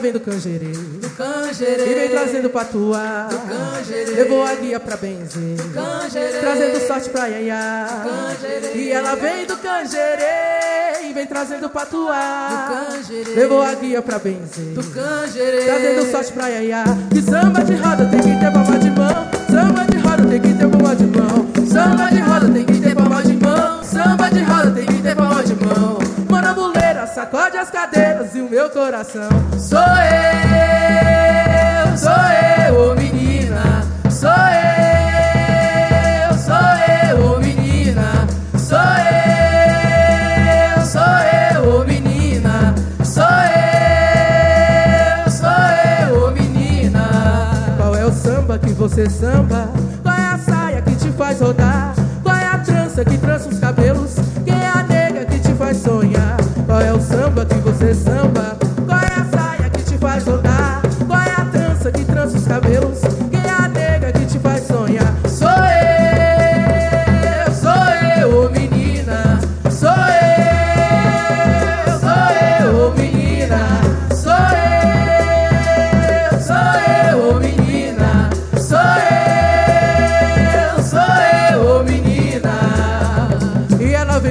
vem 0.02 0.12
do 0.12 0.18
canjerê, 0.18 0.66
do 0.66 1.10
canjerê, 1.10 1.90
e 1.90 1.94
vem 1.94 2.08
trazendo 2.08 2.50
patuá, 2.50 3.28
do 3.30 3.38
canjerê, 3.38 4.10
levou 4.10 4.42
a 4.42 4.52
guia 4.56 4.80
pra 4.80 4.96
benzer, 4.96 5.56
do 5.56 5.72
canjerê, 5.72 6.38
trazendo 6.40 6.86
sorte 6.88 7.08
pra 7.08 7.28
iaiá, 7.28 7.86
do 8.02 8.10
canjerê, 8.10 8.74
e 8.74 8.90
ela 8.90 9.14
vem 9.14 9.46
do 9.46 9.56
canjerê, 9.56 11.06
e 11.08 11.12
vem 11.12 11.24
trazendo 11.24 11.70
patuá, 11.70 12.48
do 12.50 12.90
canjerê, 12.90 13.32
levou 13.32 13.62
a 13.62 13.72
guia 13.74 14.02
pra 14.02 14.18
benzer, 14.18 14.74
do 14.74 14.82
canjerê, 14.90 15.64
trazendo 15.66 16.10
sorte 16.10 16.32
pra 16.32 16.50
iaiá, 16.50 16.84
e 17.14 17.22
samba 17.22 17.62
de 17.62 17.74
roda 17.76 18.04
tem 18.06 18.20
que 18.20 18.40
ter 18.40 18.52
palma 18.52 18.78
de 18.80 18.90
mão, 18.90 19.30
samba 19.48 19.84
de 19.84 19.98
roda 19.98 20.26
tem 20.28 20.40
que 20.40 20.52
ter 20.52 20.68
palma 20.68 20.96
de 20.96 21.04
mão, 21.04 21.48
samba 21.64 22.10
de 22.10 22.18
roda 22.18 22.48
tem 22.52 22.64
que 22.64 22.71
e 28.34 28.40
o 28.40 28.48
meu 28.48 28.70
coração. 28.70 29.28
Sou 29.58 29.78
eu, 29.78 29.86
sou 31.98 32.12
eu, 32.66 32.90
ô 32.90 32.94
menina. 32.94 33.84
Sou 34.10 34.30
eu, 34.30 34.72
sou 36.38 36.54
eu, 37.08 37.24
ô 37.26 37.38
menina. 37.38 38.26
Sou 38.56 38.78
eu, 39.58 40.84
sou 40.86 41.02
eu, 41.02 41.80
ô 41.80 41.84
menina. 41.84 42.74
Sou 43.04 43.24
eu, 45.24 45.30
sou 45.30 45.48
eu, 46.00 46.24
ô 46.24 46.30
menina. 46.30 47.74
Qual 47.76 47.94
é 47.94 48.06
o 48.06 48.12
samba 48.12 48.58
que 48.58 48.72
você 48.72 49.10
samba? 49.10 49.68
Qual 50.02 50.14
é 50.14 50.28
a 50.28 50.38
saia 50.38 50.80
que 50.82 50.94
te 50.96 51.10
faz 51.12 51.40
rodar? 51.40 52.01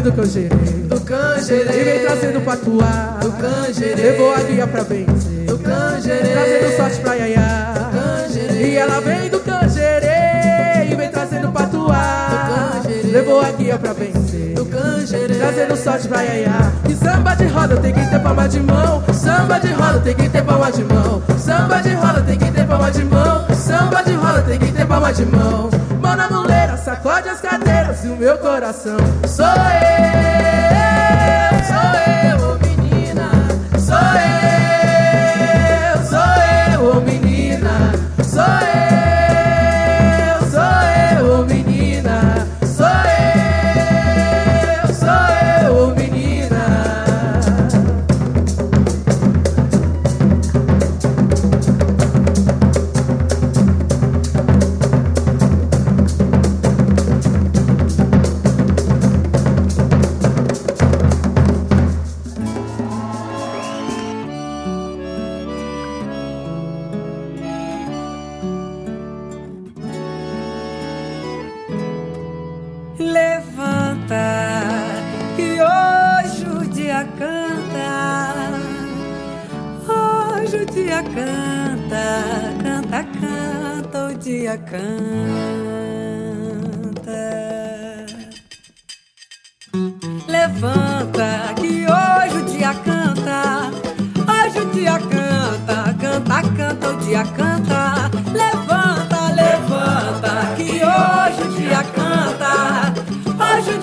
Vem 0.02 0.12
do 0.12 0.12
canjerê, 0.12 0.48
do 0.88 1.02
canjerê, 1.02 1.80
e 1.80 1.84
vem 1.84 2.00
trazendo 2.00 2.42
patuá, 2.42 3.20
do 3.22 3.32
canjerê, 3.34 4.02
levou 4.02 4.34
a 4.34 4.42
guia 4.42 4.68
pra 4.68 4.84
benzer, 4.84 5.46
do 5.46 5.60
canjerê, 5.60 6.28
trazendo 6.28 6.78
sorte 6.78 7.00
pra 7.02 7.16
iaiá, 7.16 7.74
do 7.76 8.00
canjerê, 8.00 8.68
e 8.68 8.76
ela 8.78 9.00
vem 9.00 9.30
do 9.30 9.40
canjerê, 9.40 10.92
e 10.92 10.96
vem 10.96 11.10
trazendo 11.10 11.52
patuá, 11.52 12.30
do 12.32 12.84
canjerê, 12.84 13.12
levou 13.12 13.42
a 13.42 13.52
guia 13.52 13.78
pra 13.78 13.94
benzer, 13.94 14.56
do 14.56 14.66
canjerê, 14.66 15.36
trazendo 15.36 15.76
sorte 15.78 16.08
pra 16.08 16.24
iaiá, 16.24 16.72
e 16.90 16.96
samba 16.96 17.36
de 17.36 17.46
roda 17.46 17.78
tem 17.78 17.94
que 17.94 18.10
ter 18.10 18.20
palma 18.20 18.50
de 18.50 18.60
mão, 18.60 19.04
samba 19.14 19.60
de 19.60 19.72
roda 19.72 20.00
tem 20.00 20.16
que 20.16 20.30
ter 20.30 20.44
palma 20.44 20.72
de 20.72 20.84
mão, 20.84 21.22
samba 21.38 21.82
de 21.82 21.94
roda 21.94 22.22
tem 22.22 22.38
que 22.38 22.52
ter 22.52 22.66
palma 22.66 22.92
de 22.92 23.04
mão, 23.04 23.46
samba 23.56 24.02
de 24.02 24.14
roda 24.14 24.42
tem 24.42 24.58
que 24.60 24.72
ter 24.72 24.86
palma 24.88 25.14
de 25.14 25.26
mão, 25.26 25.70
na 26.16 26.30
muleira, 26.30 26.78
sacode 26.78 27.30
as 27.30 27.40
cadeiras 27.40 28.04
e 28.04 28.08
o 28.10 28.16
meu 28.16 28.38
coração. 28.38 28.98
Sou 29.28 29.46
eu, 29.46 30.91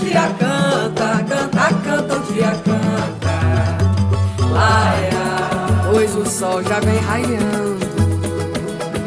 Dia 0.09 0.23
canta, 0.39 1.23
canta, 1.29 1.69
canta, 1.85 2.17
o 2.17 2.33
dia 2.33 2.51
canta. 2.65 3.37
Laia, 4.51 5.91
pois 5.91 6.17
o 6.17 6.25
sol 6.25 6.63
já 6.63 6.81
vem 6.81 6.97
raiando. 6.97 7.87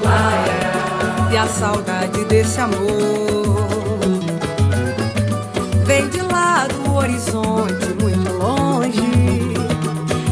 Laia, 0.04 1.32
e 1.32 1.38
a 1.38 1.48
saudade 1.48 2.24
desse 2.26 2.62
amor. 2.62 3.68
Vem 5.86 6.08
de 6.10 6.22
lá 6.22 6.68
do 6.68 6.94
horizonte, 6.94 7.96
muito 8.00 8.32
longe, 8.34 9.56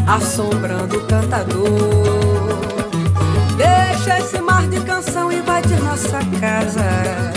assombrando 0.08 0.98
o 0.98 1.06
cantador. 1.08 2.60
Deixa 3.58 4.20
esse 4.20 4.40
mar 4.40 4.68
de 4.68 4.80
canção 4.82 5.32
invadir 5.32 5.82
nossa 5.82 6.20
casa. 6.40 7.30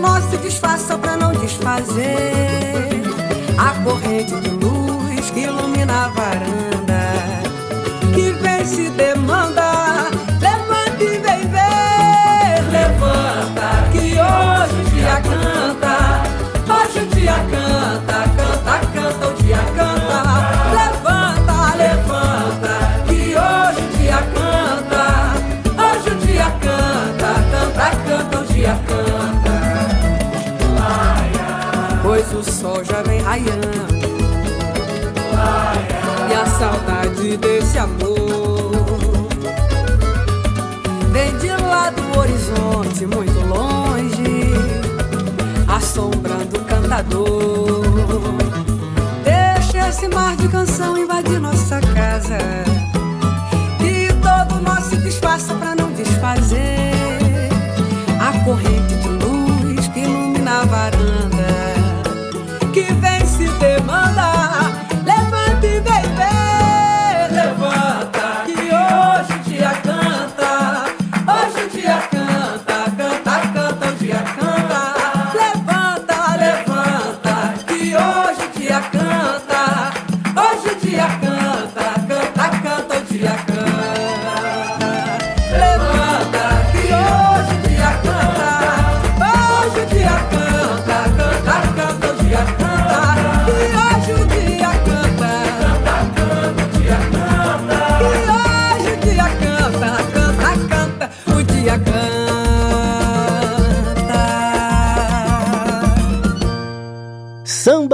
Nós 0.00 0.24
se 0.30 0.36
desfaça 0.38 0.98
pra 0.98 1.16
não 1.16 1.32
desfazer. 1.32 3.02
A 3.58 3.82
corrente 3.84 4.34
de 4.40 4.50
luz 4.50 5.30
que 5.30 5.40
ilumina 5.40 6.06
a 6.06 6.08
varanda. 6.08 7.42
Que 8.14 8.32
vem 8.32 8.64
se 8.64 8.88
demanda. 8.90 9.69
Vem 41.12 41.38
de 41.38 41.48
lá 41.48 41.88
do 41.88 42.18
horizonte, 42.18 43.06
muito 43.06 43.40
longe, 43.46 44.52
assombrando 45.66 46.58
o 46.58 46.64
cantador. 46.66 47.82
Deixa 49.24 49.88
esse 49.88 50.08
mar 50.08 50.36
de 50.36 50.48
canção 50.48 50.98
invadir 50.98 51.40
nossa 51.40 51.80
casa. 51.80 52.36
Que 53.78 54.12
todo 54.22 54.60
nós 54.60 54.84
se 54.84 54.96
desfaça 54.96 55.54
pra 55.54 55.74
não 55.74 55.90
desfazer. 55.92 56.92
A 58.20 58.44
corrente 58.44 58.94
de 58.96 59.08
luz 59.08 59.19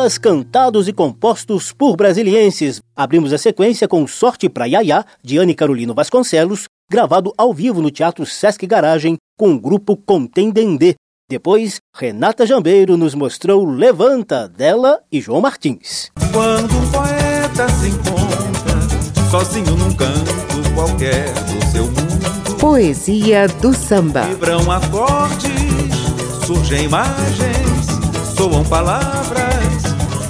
Sambas 0.07 0.19
cantados 0.19 0.87
e 0.87 0.92
compostos 0.92 1.73
por 1.73 1.97
brasilienses. 1.97 2.81
Abrimos 2.95 3.33
a 3.33 3.38
sequência 3.38 3.88
com 3.88 4.07
Sorte 4.07 4.49
pra 4.49 4.66
Yaya, 4.66 5.05
de 5.21 5.37
Anne 5.37 5.53
Carolino 5.53 5.95
Vasconcelos, 5.95 6.66
gravado 6.88 7.33
ao 7.37 7.53
vivo 7.53 7.83
no 7.83 7.90
Teatro 7.90 8.25
Sesc 8.25 8.64
Garagem 8.69 9.16
com 9.37 9.53
o 9.53 9.61
grupo 9.61 9.97
Contendendê. 9.97 10.95
Depois, 11.29 11.79
Renata 11.92 12.47
Jambeiro 12.47 12.97
nos 12.97 13.16
mostrou 13.16 13.69
Levanta, 13.69 14.49
dela 14.49 15.01
e 15.11 15.21
João 15.21 15.40
Martins. 15.40 16.12
Quando 16.33 16.77
um 16.77 16.90
poeta 16.92 17.69
se 17.69 17.88
encontra 17.88 19.29
sozinho 19.29 19.77
num 19.77 19.92
canto 19.92 20.73
qualquer 20.77 21.33
do 21.33 21.66
seu 21.73 21.85
mundo, 21.85 22.57
Poesia 22.61 23.49
do 23.61 23.75
samba. 23.75 24.23
vibram 24.27 24.71
acordes, 24.71 25.51
surgem 26.47 26.85
imagens, 26.85 27.87
soam 28.37 28.64
palavras, 28.64 29.65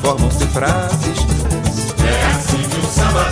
formam-se 0.07 0.47
frases. 0.47 1.19
É 1.99 2.27
assim 2.27 2.62
que 2.69 2.79
o 2.79 2.83
samba 2.88 3.25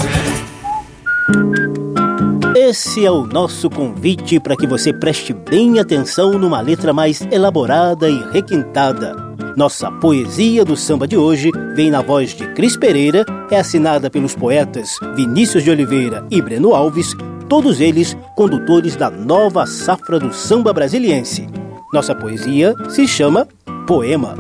vem. 2.53 2.69
Esse 2.69 3.07
é 3.07 3.11
o 3.13 3.25
nosso 3.25 3.71
convite 3.71 4.41
para 4.41 4.57
que 4.57 4.67
você 4.67 4.93
preste 4.93 5.33
bem 5.33 5.79
atenção 5.79 6.33
numa 6.33 6.61
letra 6.61 6.93
mais 6.93 7.21
elaborada 7.31 8.11
e 8.11 8.21
requintada. 8.33 9.15
Nossa 9.57 9.89
poesia 9.89 10.65
do 10.65 10.77
samba 10.77 11.07
de 11.07 11.17
hoje 11.17 11.53
vem 11.77 11.93
na 11.93 12.03
voz 12.03 12.35
de 12.35 12.45
Cris 12.55 12.77
Pereira, 12.77 13.25
é 13.53 13.59
assinada 13.61 14.11
pelos 14.11 14.35
poetas 14.35 14.99
Vinícius 15.15 15.63
de 15.63 15.71
Oliveira 15.71 16.27
e 16.29 16.43
Breno 16.43 16.75
Alves, 16.75 17.15
todos 17.49 17.81
eles 17.81 18.17
condutores 18.35 18.97
da 18.97 19.11
nova 19.11 19.65
safra 19.65 20.19
do 20.19 20.35
samba 20.35 20.73
brasiliense. 20.73 21.47
Nossa 21.93 22.17
poesia 22.17 22.75
se 22.89 23.07
chama 23.07 23.47
Poema. 23.87 24.35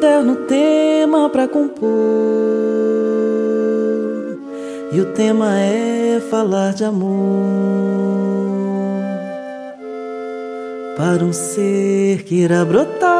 Eterno 0.00 0.34
tema 0.48 1.28
para 1.28 1.46
compor. 1.46 1.90
E 4.92 5.00
o 5.00 5.12
tema 5.12 5.60
é 5.60 6.18
falar 6.30 6.72
de 6.72 6.84
amor 6.84 7.10
para 10.96 11.22
um 11.22 11.34
ser 11.34 12.22
que 12.24 12.36
irá 12.36 12.64
brotar 12.64 13.10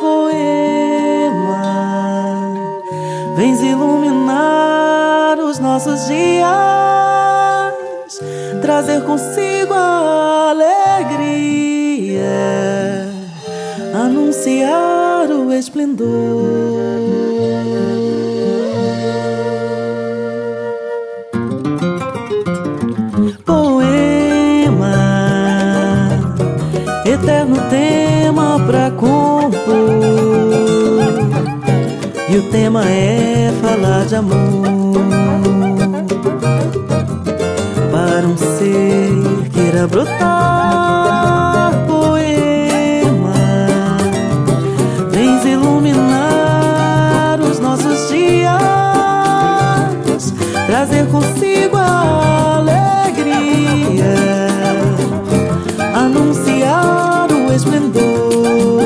poema. 0.00 1.58
Vens 3.36 3.60
iluminar 3.60 5.38
os 5.40 5.58
nossos 5.58 6.06
dias, 6.06 6.48
trazer 8.62 9.02
consigo 9.02 9.74
a 9.74 10.52
alegria 10.52 11.68
anunciar 13.94 15.07
o 15.26 15.52
esplendor. 15.52 16.06
Poema, 23.44 24.94
eterno 27.04 27.56
tema 27.68 28.60
pra 28.66 28.90
compor. 28.92 29.58
E 32.28 32.36
o 32.36 32.42
tema 32.50 32.84
é 32.84 33.50
falar 33.60 34.04
de 34.06 34.14
amor 34.14 34.36
para 37.90 38.26
um 38.26 38.36
ser 38.36 39.50
que 39.50 39.60
irá 39.60 39.86
brotar 39.86 41.37
trazer 50.78 51.06
consigo 51.08 51.76
a 51.76 52.58
alegria, 52.58 54.14
anunciar 55.92 57.26
o 57.32 57.52
esplendor, 57.52 58.84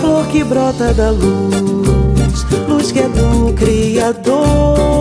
flor 0.00 0.26
que 0.28 0.42
brota 0.42 0.94
da 0.94 1.10
luz, 1.10 2.46
luz 2.66 2.90
que 2.90 3.00
é 3.00 3.08
do 3.08 3.52
Criador, 3.52 4.99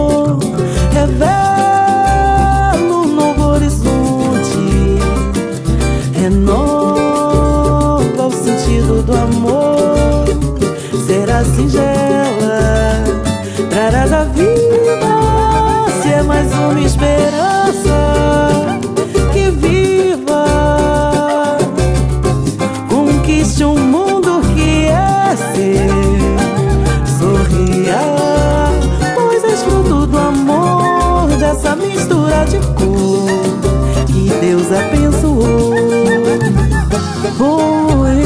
Poema, 37.40 38.20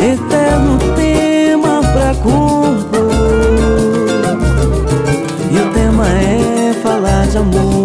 eterno 0.00 0.78
tema 0.94 1.80
pra 1.92 2.14
compor. 2.14 2.98
de 7.28 7.36
amor 7.36 7.77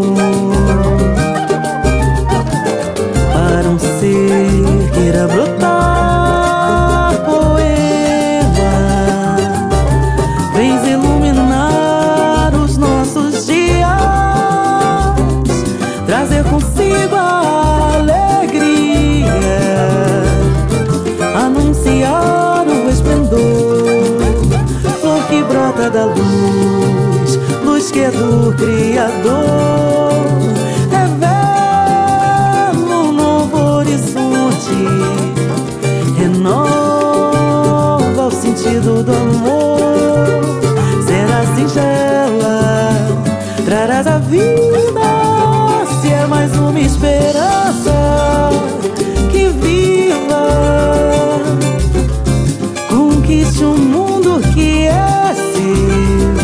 Conquiste 53.24 53.64
um 53.64 53.78
mundo 53.78 54.42
que 54.54 54.86
é 54.86 55.34
seu. 55.34 56.36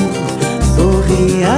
Sorria 0.77 1.49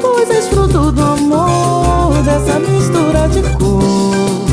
Pois 0.00 0.30
és 0.30 0.46
fruto 0.46 0.92
do 0.92 1.02
amor 1.02 2.14
Dessa 2.22 2.60
mistura 2.60 3.28
de 3.28 3.42
cor 3.58 4.46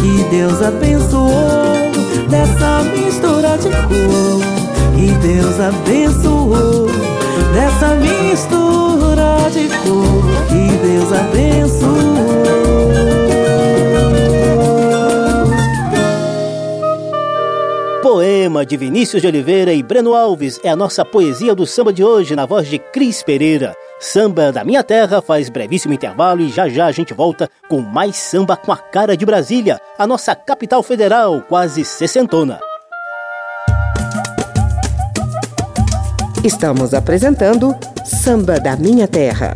Que 0.00 0.22
Deus 0.30 0.62
abençoou 0.62 1.90
Dessa 2.28 2.84
mistura 2.84 3.58
de 3.58 3.70
cor 3.88 4.40
Que 4.94 5.10
Deus 5.26 5.58
abençoou 5.58 6.86
Dessa 7.52 7.96
mistura 7.96 9.50
de 9.52 9.68
cor 9.82 10.22
Que 10.48 10.86
Deus 10.86 11.12
abençoou 11.12 12.59
De 18.50 18.76
Vinícius 18.76 19.22
de 19.22 19.28
Oliveira 19.28 19.72
e 19.72 19.80
Breno 19.80 20.12
Alves 20.12 20.58
é 20.64 20.68
a 20.68 20.74
nossa 20.74 21.04
poesia 21.04 21.54
do 21.54 21.64
samba 21.64 21.92
de 21.92 22.02
hoje, 22.02 22.34
na 22.34 22.44
voz 22.44 22.66
de 22.66 22.80
Cris 22.80 23.22
Pereira. 23.22 23.76
Samba 24.00 24.50
da 24.50 24.64
Minha 24.64 24.82
Terra 24.82 25.22
faz 25.22 25.48
brevíssimo 25.48 25.94
intervalo 25.94 26.40
e 26.40 26.48
já 26.48 26.68
já 26.68 26.86
a 26.86 26.92
gente 26.92 27.14
volta 27.14 27.48
com 27.68 27.80
mais 27.80 28.16
samba 28.16 28.56
com 28.56 28.72
a 28.72 28.76
cara 28.76 29.16
de 29.16 29.24
Brasília, 29.24 29.80
a 29.96 30.04
nossa 30.04 30.34
capital 30.34 30.82
federal, 30.82 31.40
quase 31.42 31.84
sessentona. 31.84 32.58
Estamos 36.42 36.92
apresentando 36.92 37.76
Samba 38.04 38.58
da 38.58 38.76
Minha 38.76 39.06
Terra. 39.06 39.54